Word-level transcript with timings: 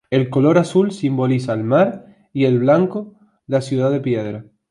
El 0.09 0.31
color 0.31 0.57
azul 0.57 0.89
simboliza 0.91 1.53
el 1.53 1.63
mar 1.63 2.27
y 2.33 2.45
el 2.45 2.57
blanco 2.57 3.13
la 3.45 3.61
ciudad 3.61 3.91
de 3.91 3.99
piedra. 3.99 4.43